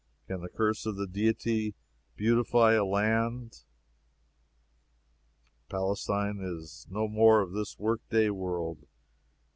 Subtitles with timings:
[0.25, 1.75] Can the curse of the Deity
[2.15, 3.65] beautify a land?
[5.69, 8.87] Palestine is no more of this work day world.